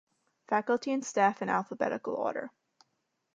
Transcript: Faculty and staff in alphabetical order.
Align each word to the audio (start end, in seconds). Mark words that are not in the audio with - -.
Faculty 0.47 0.91
and 0.93 1.05
staff 1.05 1.43
in 1.43 1.49
alphabetical 1.49 2.15
order. 2.15 2.49